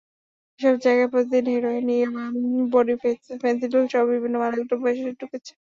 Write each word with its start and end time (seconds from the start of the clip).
এসব 0.59 0.75
জায়গায় 0.85 1.09
প্রতিদিন 1.13 1.45
হেরোইন, 1.53 1.87
ইয়াবা 1.91 2.23
বড়ি, 2.73 2.93
ফেনসিডিলসহ 3.41 4.01
বিভিন্ন 4.11 4.35
মাদকদ্রব্য 4.43 4.85
এসে 4.93 5.03
ঢুকছে। 5.21 5.49